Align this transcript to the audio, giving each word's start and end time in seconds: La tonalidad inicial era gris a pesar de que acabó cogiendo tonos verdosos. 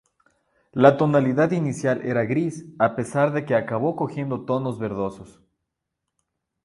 La 0.71 0.97
tonalidad 0.97 1.51
inicial 1.51 2.01
era 2.03 2.25
gris 2.25 2.65
a 2.79 2.95
pesar 2.95 3.33
de 3.33 3.45
que 3.45 3.53
acabó 3.53 3.95
cogiendo 3.95 4.45
tonos 4.45 4.79
verdosos. 4.79 5.43